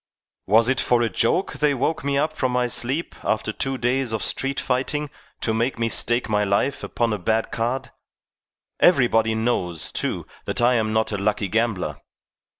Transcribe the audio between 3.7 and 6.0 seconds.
days of street fighting to make me